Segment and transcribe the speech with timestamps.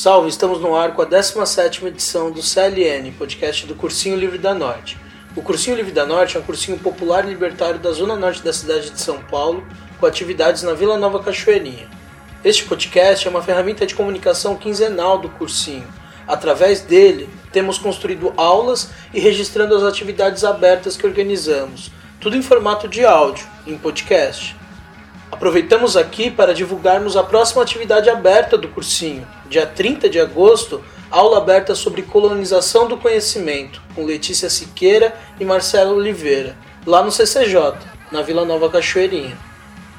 [0.00, 4.54] Salve, estamos no ar com a 17ª edição do CLN, podcast do Cursinho Livre da
[4.54, 4.96] Norte.
[5.34, 8.52] O Cursinho Livre da Norte é um cursinho popular e libertário da zona norte da
[8.52, 9.66] cidade de São Paulo,
[9.98, 11.88] com atividades na Vila Nova Cachoeirinha.
[12.44, 15.88] Este podcast é uma ferramenta de comunicação quinzenal do cursinho.
[16.28, 22.86] Através dele, temos construído aulas e registrando as atividades abertas que organizamos, tudo em formato
[22.86, 24.57] de áudio, em podcast.
[25.30, 31.36] Aproveitamos aqui para divulgarmos a próxima atividade aberta do cursinho, dia 30 de agosto, aula
[31.38, 37.74] aberta sobre colonização do conhecimento, com Letícia Siqueira e Marcelo Oliveira, lá no CCJ,
[38.10, 39.36] na Vila Nova Cachoeirinha.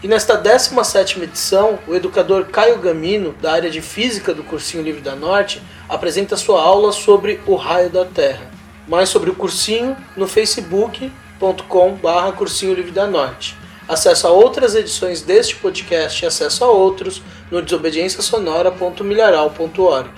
[0.01, 5.01] E nesta 17ª edição, o educador Caio Gamino, da área de Física do Cursinho Livre
[5.01, 8.49] da Norte, apresenta sua aula sobre o raio da Terra.
[8.87, 13.58] Mais sobre o cursinho no facebook.com/barra Cursinho Livre da Norte.
[13.89, 20.11] Acesso a outras edições deste podcast e acesso a outros no desobediênciasonora.milharal.org.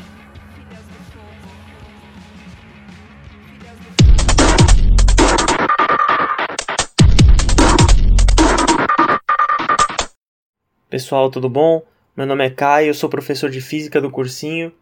[10.90, 11.82] Pessoal, tudo bom?
[12.18, 14.74] Meu nome é Caio, eu sou professor de física do cursinho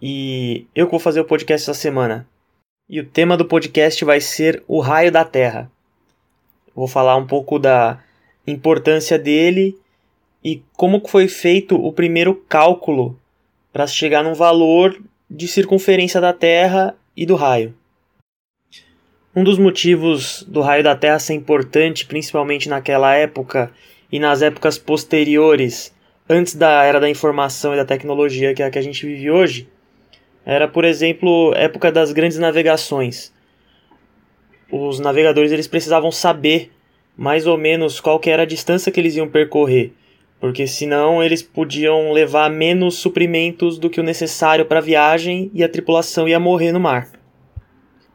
[0.00, 2.28] e eu vou fazer o podcast essa semana.
[2.88, 5.68] E o tema do podcast vai ser o raio da Terra.
[6.72, 8.03] Vou falar um pouco da
[8.46, 9.78] importância dele
[10.42, 13.18] e como foi feito o primeiro cálculo
[13.72, 17.74] para chegar num valor de circunferência da Terra e do raio.
[19.34, 23.72] Um dos motivos do raio da Terra ser importante, principalmente naquela época
[24.12, 25.92] e nas épocas posteriores,
[26.28, 29.30] antes da era da informação e da tecnologia que é a que a gente vive
[29.30, 29.68] hoje,
[30.46, 33.32] era, por exemplo, época das grandes navegações.
[34.70, 36.70] Os navegadores eles precisavam saber
[37.16, 39.92] mais ou menos qual que era a distância que eles iam percorrer,
[40.40, 45.62] porque senão eles podiam levar menos suprimentos do que o necessário para a viagem e
[45.62, 47.10] a tripulação ia morrer no mar.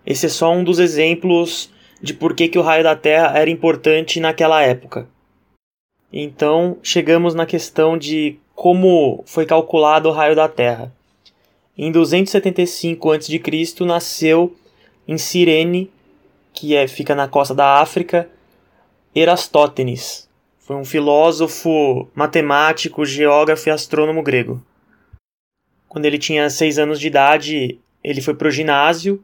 [0.05, 1.71] Esse é só um dos exemplos
[2.01, 5.07] de por que, que o raio da Terra era importante naquela época.
[6.11, 10.91] Então chegamos na questão de como foi calculado o raio da Terra.
[11.77, 13.41] Em 275 a.C.
[13.85, 14.55] nasceu
[15.07, 15.89] em Cirene,
[16.53, 18.29] que é, fica na costa da África,
[19.16, 20.30] Erastótenes.
[20.59, 24.64] Foi um filósofo, matemático, geógrafo e astrônomo grego.
[25.88, 29.24] Quando ele tinha seis anos de idade, ele foi para o ginásio,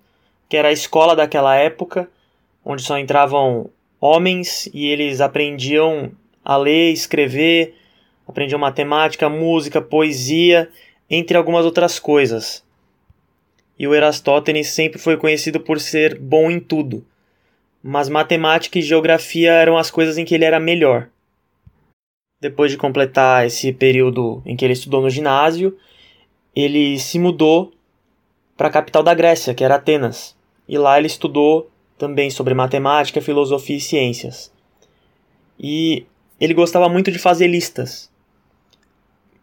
[0.49, 2.09] que era a escola daquela época,
[2.65, 3.69] onde só entravam
[4.01, 6.11] homens e eles aprendiam
[6.43, 7.75] a ler, escrever,
[8.27, 10.67] aprendiam matemática, música, poesia,
[11.07, 12.63] entre algumas outras coisas.
[13.77, 17.05] E o Erastótenes sempre foi conhecido por ser bom em tudo
[17.87, 21.07] mas matemática e geografia eram as coisas em que ele era melhor.
[22.41, 25.77] Depois de completar esse período em que ele estudou no ginásio,
[26.55, 27.71] ele se mudou
[28.57, 30.35] para a capital da Grécia, que era Atenas.
[30.67, 34.51] E lá ele estudou também sobre matemática, filosofia e ciências.
[35.59, 36.07] E
[36.41, 38.11] ele gostava muito de fazer listas,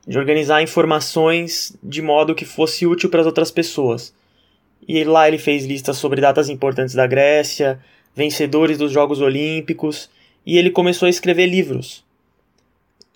[0.04, 4.12] de organizar informações de modo que fosse útil para as outras pessoas.
[4.88, 7.80] E lá ele fez listas sobre datas importantes da Grécia,
[8.14, 10.10] vencedores dos Jogos Olímpicos,
[10.44, 12.04] e ele começou a escrever livros.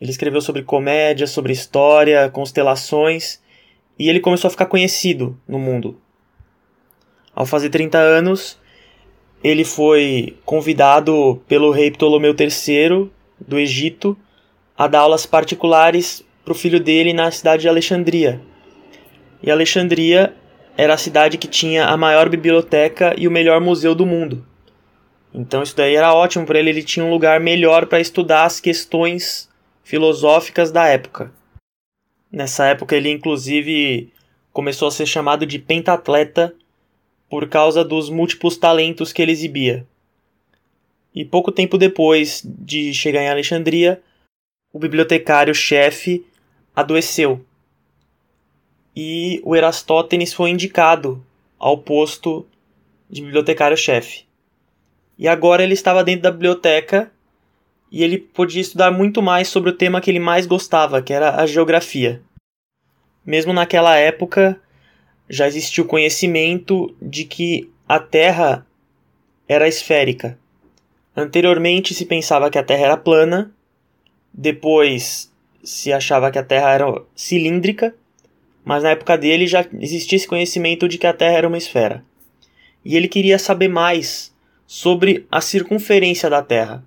[0.00, 3.40] Ele escreveu sobre comédia, sobre história, constelações,
[3.98, 5.98] e ele começou a ficar conhecido no mundo.
[7.34, 8.58] Ao fazer 30 anos,
[9.42, 14.16] ele foi convidado pelo rei Ptolomeu III do Egito
[14.76, 18.40] a dar aulas particulares para o filho dele na cidade de Alexandria.
[19.42, 20.34] E Alexandria
[20.76, 24.44] era a cidade que tinha a maior biblioteca e o melhor museu do mundo.
[25.32, 28.60] Então isso daí era ótimo para ele, ele tinha um lugar melhor para estudar as
[28.60, 29.48] questões
[29.82, 31.32] filosóficas da época.
[32.30, 34.12] Nessa época ele inclusive
[34.52, 36.54] começou a ser chamado de pentatleta
[37.28, 39.86] por causa dos múltiplos talentos que ele exibia.
[41.14, 44.02] E pouco tempo depois de chegar em Alexandria,
[44.72, 46.26] o bibliotecário-chefe
[46.74, 47.42] adoeceu.
[48.94, 51.24] E o Erastótenes foi indicado
[51.58, 52.46] ao posto
[53.08, 54.25] de bibliotecário-chefe.
[55.18, 57.10] E agora ele estava dentro da biblioteca
[57.90, 61.40] e ele podia estudar muito mais sobre o tema que ele mais gostava, que era
[61.40, 62.20] a geografia.
[63.24, 64.60] Mesmo naquela época,
[65.28, 68.66] já existia o conhecimento de que a Terra
[69.48, 70.38] era esférica.
[71.16, 73.50] Anteriormente se pensava que a Terra era plana,
[74.32, 75.32] depois
[75.64, 77.94] se achava que a Terra era cilíndrica,
[78.64, 82.04] mas na época dele já existia esse conhecimento de que a Terra era uma esfera.
[82.84, 84.34] E ele queria saber mais
[84.66, 86.84] sobre a circunferência da Terra.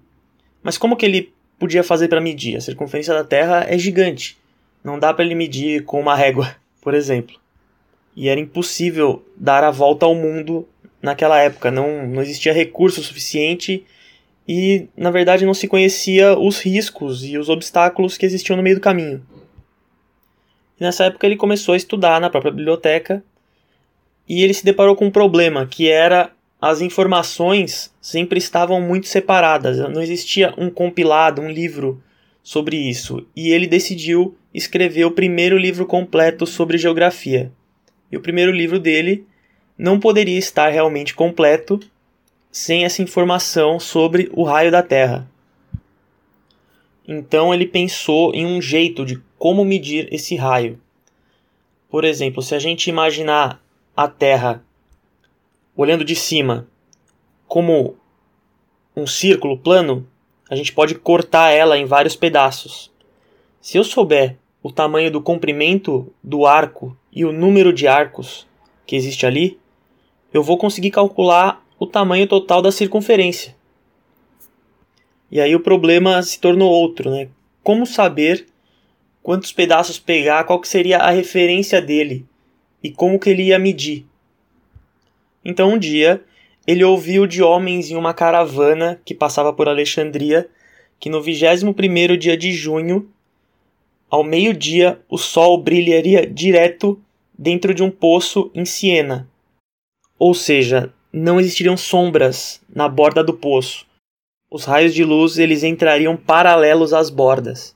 [0.62, 2.58] Mas como que ele podia fazer para medir?
[2.58, 4.38] A circunferência da Terra é gigante.
[4.84, 6.56] Não dá para ele medir com uma régua.
[6.82, 7.36] por exemplo.
[8.16, 10.68] E era impossível dar a volta ao mundo
[11.02, 13.86] naquela época, não, não existia recurso suficiente
[14.48, 18.76] e, na verdade, não se conhecia os riscos e os obstáculos que existiam no meio
[18.76, 19.26] do caminho.
[20.80, 23.24] E nessa época ele começou a estudar na própria biblioteca
[24.28, 29.78] e ele se deparou com um problema, que era as informações sempre estavam muito separadas,
[29.78, 32.04] não existia um compilado, um livro
[32.44, 37.52] sobre isso, e ele decidiu escrever o primeiro livro completo sobre geografia.
[38.12, 39.26] E o primeiro livro dele
[39.78, 41.80] não poderia estar realmente completo
[42.52, 45.30] sem essa informação sobre o raio da Terra.
[47.08, 50.80] Então ele pensou em um jeito de como medir esse raio.
[51.90, 53.64] Por exemplo, se a gente imaginar
[53.96, 54.64] a Terra
[55.82, 56.68] olhando de cima
[57.48, 57.96] como
[58.94, 60.06] um círculo plano,
[60.50, 62.92] a gente pode cortar ela em vários pedaços.
[63.62, 68.46] Se eu souber o tamanho do comprimento do arco e o número de arcos
[68.86, 69.58] que existe ali,
[70.34, 73.56] eu vou conseguir calcular o tamanho total da circunferência.
[75.32, 77.30] E aí o problema se tornou outro, né?
[77.64, 78.48] Como saber
[79.24, 82.26] quantos pedaços pegar, qual que seria a referência dele
[82.84, 84.09] e como que ele ia medir.
[85.50, 86.22] Então um dia
[86.68, 90.48] ele ouviu de homens em uma caravana que passava por Alexandria
[91.00, 93.10] que no 21º dia de junho,
[94.12, 97.02] ao meio-dia, o sol brilharia direto
[97.36, 99.28] dentro de um poço em Siena.
[100.20, 103.88] Ou seja, não existiriam sombras na borda do poço.
[104.52, 107.76] Os raios de luz eles entrariam paralelos às bordas.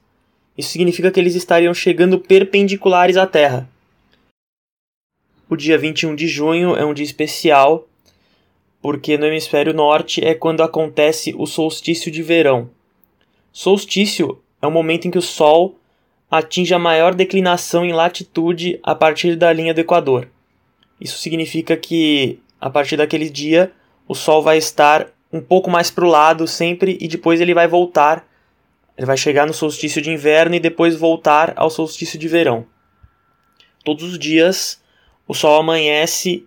[0.56, 3.68] Isso significa que eles estariam chegando perpendiculares à Terra.
[5.54, 7.88] O dia 21 de junho é um dia especial,
[8.82, 12.72] porque no hemisfério norte é quando acontece o solstício de verão.
[13.52, 15.76] Solstício é o momento em que o Sol
[16.32, 20.28] atinge a maior declinação em latitude a partir da linha do Equador.
[21.00, 23.72] Isso significa que a partir daquele dia
[24.08, 27.68] o Sol vai estar um pouco mais para o lado sempre e depois ele vai
[27.68, 28.28] voltar
[28.98, 32.66] ele vai chegar no solstício de inverno e depois voltar ao solstício de verão.
[33.84, 34.82] Todos os dias
[35.28, 36.46] o sol amanhece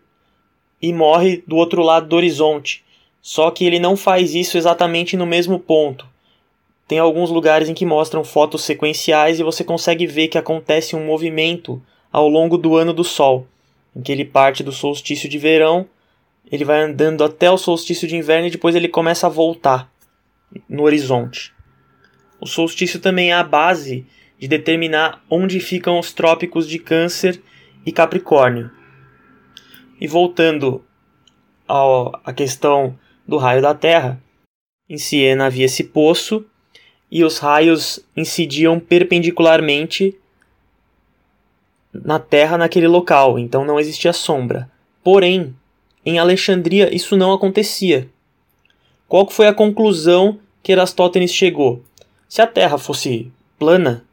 [0.81, 2.85] e morre do outro lado do horizonte.
[3.21, 6.07] Só que ele não faz isso exatamente no mesmo ponto.
[6.87, 11.05] Tem alguns lugares em que mostram fotos sequenciais e você consegue ver que acontece um
[11.05, 11.83] movimento
[12.13, 13.47] ao longo do ano do Sol,
[13.95, 15.89] em que ele parte do solstício de verão,
[16.51, 19.91] ele vai andando até o solstício de inverno e depois ele começa a voltar
[20.69, 21.53] no horizonte.
[22.41, 24.07] O solstício também é a base
[24.39, 27.43] de determinar onde ficam os trópicos de Câncer
[27.87, 28.71] e Capricórnio.
[30.01, 30.85] E voltando
[31.69, 34.21] à questão do raio da Terra,
[34.89, 36.45] em Siena havia esse poço
[37.11, 40.19] e os raios incidiam perpendicularmente
[41.93, 44.71] na Terra naquele local, então não existia sombra.
[45.03, 45.57] Porém,
[46.05, 48.09] em Alexandria isso não acontecia.
[49.09, 51.83] Qual foi a conclusão que Erastótenes chegou?
[52.29, 54.05] Se a Terra fosse plana,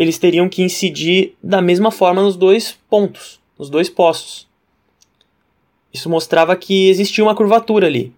[0.00, 4.48] eles teriam que incidir da mesma forma nos dois pontos, nos dois postos.
[5.92, 8.10] Isso mostrava que existia uma curvatura ali.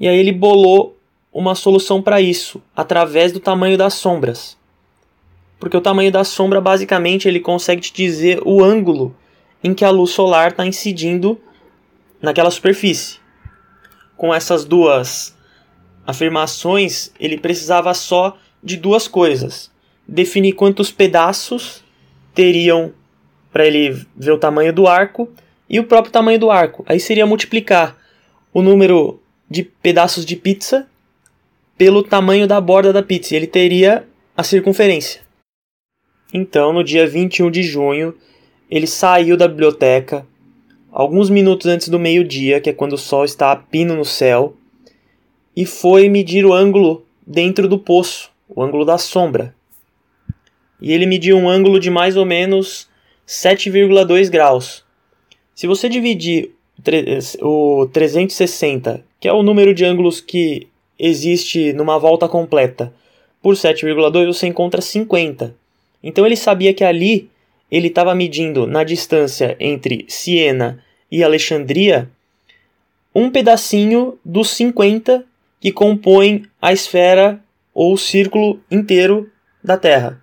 [0.00, 0.98] E aí ele bolou
[1.32, 4.58] uma solução para isso, através do tamanho das sombras.
[5.60, 9.14] Porque o tamanho da sombra, basicamente, ele consegue te dizer o ângulo
[9.62, 11.40] em que a luz solar está incidindo
[12.20, 13.20] naquela superfície.
[14.16, 15.32] Com essas duas
[16.04, 19.70] afirmações, ele precisava só de duas coisas:
[20.10, 21.84] definir quantos pedaços
[22.34, 22.92] teriam
[23.52, 25.28] para ele ver o tamanho do arco
[25.68, 26.84] e o próprio tamanho do arco.
[26.88, 27.96] Aí seria multiplicar
[28.52, 30.86] o número de pedaços de pizza
[31.78, 34.04] pelo tamanho da borda da pizza, ele teria
[34.36, 35.22] a circunferência.
[36.34, 38.14] Então, no dia 21 de junho,
[38.70, 40.26] ele saiu da biblioteca
[40.92, 44.54] alguns minutos antes do meio-dia, que é quando o sol está a pino no céu,
[45.56, 49.54] e foi medir o ângulo dentro do poço, o ângulo da sombra.
[50.80, 52.88] E ele mediu um ângulo de mais ou menos
[53.26, 54.84] 7,2 graus.
[55.54, 56.50] Se você dividir
[57.40, 60.66] o 360, que é o número de ângulos que
[60.98, 62.92] existe numa volta completa,
[63.42, 65.54] por 7,2 você encontra 50.
[66.02, 67.30] Então ele sabia que ali
[67.70, 72.10] ele estava medindo na distância entre Siena e Alexandria
[73.14, 75.24] um pedacinho dos 50
[75.60, 77.42] que compõem a esfera
[77.74, 79.30] ou o círculo inteiro
[79.62, 80.22] da Terra.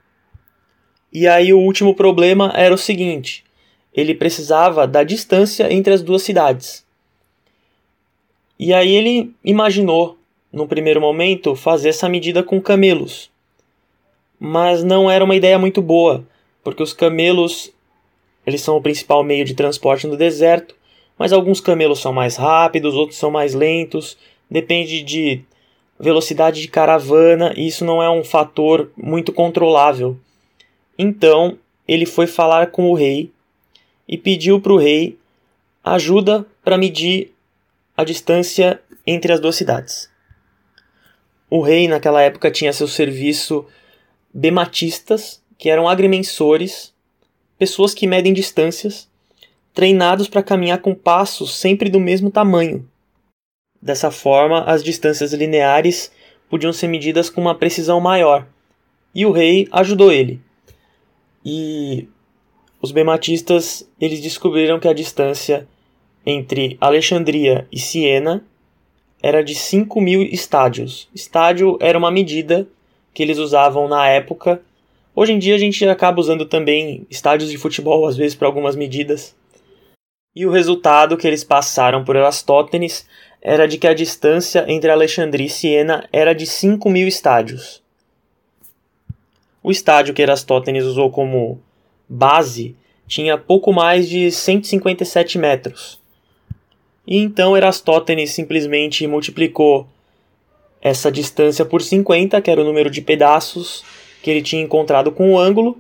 [1.20, 3.44] E aí o último problema era o seguinte:
[3.92, 6.86] ele precisava da distância entre as duas cidades.
[8.60, 10.16] E aí ele imaginou,
[10.54, 13.32] no primeiro momento, fazer essa medida com camelos.
[14.40, 16.24] Mas não era uma ideia muito boa,
[16.64, 17.74] porque os camelos
[18.46, 20.76] eles são o principal meio de transporte no deserto,
[21.18, 24.20] mas alguns camelos são mais rápidos, outros são mais lentos,
[24.52, 25.42] depende de
[26.00, 30.16] velocidade de caravana, e isso não é um fator muito controlável.
[30.98, 33.32] Então, ele foi falar com o rei
[34.08, 35.18] e pediu para o rei
[35.84, 37.34] ajuda para medir
[37.96, 40.10] a distância entre as duas cidades.
[41.50, 43.66] O rei, naquela época, tinha seu serviço
[44.34, 46.94] bematistas, que eram agrimensores,
[47.58, 49.10] pessoas que medem distâncias,
[49.74, 52.88] treinados para caminhar com passos sempre do mesmo tamanho.
[53.82, 56.12] Dessa forma, as distâncias lineares
[56.50, 58.48] podiam ser medidas com uma precisão maior.
[59.14, 60.42] E o rei ajudou ele.
[61.50, 62.10] E
[62.82, 65.66] os bematistas eles descobriram que a distância
[66.26, 68.44] entre Alexandria e Siena
[69.24, 71.08] era de 5 mil estádios.
[71.16, 72.68] Estádio era uma medida
[73.14, 74.62] que eles usavam na época.
[75.16, 78.76] Hoje em dia a gente acaba usando também estádios de futebol, às vezes, para algumas
[78.76, 79.34] medidas.
[80.36, 83.08] E o resultado que eles passaram por Erastótenes
[83.42, 87.82] era de que a distância entre Alexandria e Siena era de 5 mil estádios.
[89.68, 91.60] O estádio que Erastótenes usou como
[92.08, 92.74] base
[93.06, 96.02] tinha pouco mais de 157 metros.
[97.06, 99.86] E então Erastótenes simplesmente multiplicou
[100.82, 103.84] essa distância por 50, que era o número de pedaços
[104.24, 105.78] que ele tinha encontrado com o ângulo,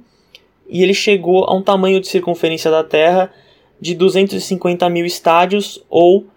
[0.67, 3.34] e ele chegou a um tamanho de circunferência da Terra
[3.79, 6.27] de 250 mil estádios ou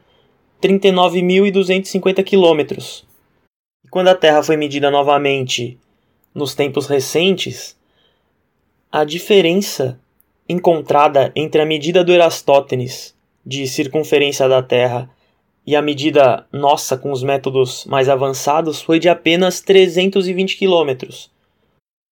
[0.62, 3.04] 39.250 quilômetros.
[3.90, 5.76] Quando a Terra foi medida novamente
[6.34, 7.76] nos tempos recentes,
[8.90, 10.00] a diferença
[10.48, 15.10] encontrada entre a medida do Erastótenes de circunferência da Terra
[15.66, 21.30] e a medida nossa com os métodos mais avançados foi de apenas 320 quilômetros.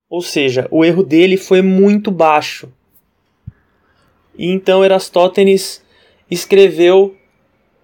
[0.08, 2.72] Ou seja, o erro dele foi muito baixo.
[4.36, 5.82] E então Erastótenes
[6.30, 7.16] escreveu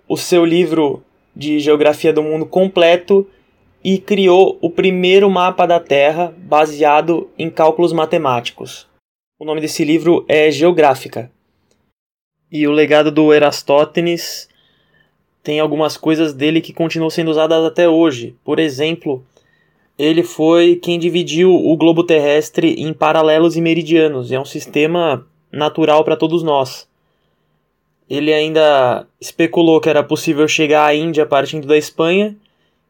[0.09, 1.03] o seu livro
[1.35, 3.27] de geografia do mundo completo
[3.85, 8.89] e criou o primeiro mapa da Terra baseado em cálculos matemáticos.
[9.39, 11.31] O nome desse livro é Geográfica.
[12.51, 14.49] E o legado do Erastótenes
[15.43, 18.35] tem algumas coisas dele que continuam sendo usadas até hoje.
[18.43, 19.23] Por exemplo,
[19.99, 24.33] ele foi quem dividiu o globo terrestre em paralelos e meridianos.
[24.33, 26.89] É um sistema natural para todos nós.
[28.09, 32.35] Ele ainda especulou que era possível chegar à Índia partindo da Espanha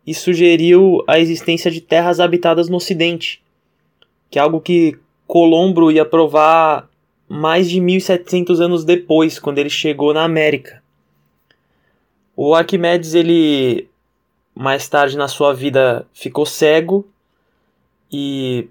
[0.07, 3.43] e sugeriu a existência de terras habitadas no Ocidente,
[4.31, 6.89] que é algo que Colombo ia provar
[7.29, 10.83] mais de 1700 anos depois, quando ele chegou na América.
[12.37, 13.89] O Arquimedes, ele
[14.55, 17.07] mais tarde na sua vida ficou cego
[18.13, 18.69] e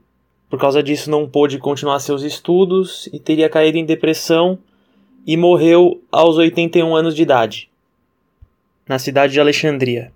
[0.50, 4.58] por causa disso não pôde continuar seus estudos e teria caído em depressão
[5.26, 7.70] e morreu aos 81 anos de idade,
[8.88, 10.12] na cidade de Alexandria.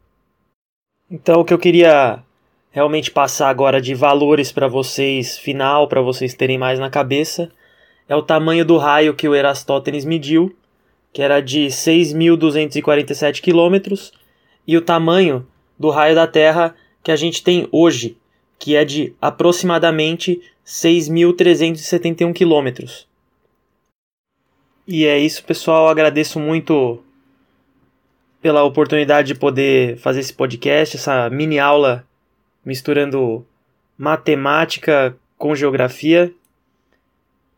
[1.09, 2.21] Então, o que eu queria
[2.69, 7.49] realmente passar agora de valores para vocês, final, para vocês terem mais na cabeça,
[8.09, 10.55] é o tamanho do raio que o Erastótenes mediu,
[11.13, 14.11] que era de 6.247 quilômetros,
[14.67, 15.47] e o tamanho
[15.79, 18.17] do raio da Terra que a gente tem hoje,
[18.59, 23.07] que é de aproximadamente 6.371 quilômetros.
[24.85, 25.87] E é isso, pessoal.
[25.87, 27.01] Agradeço muito
[28.47, 32.05] pela oportunidade de poder fazer esse podcast, essa mini aula
[32.63, 33.45] misturando
[33.97, 36.33] matemática com geografia.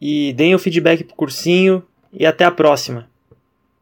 [0.01, 3.07] E deem o feedback pro cursinho e até a próxima.